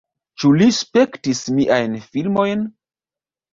Ĉu 0.43 0.49
li 0.61 0.69
spektis 0.77 1.43
miajn 1.59 2.01
filmojn? 2.17 2.67